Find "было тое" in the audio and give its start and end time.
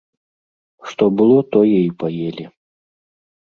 1.19-1.77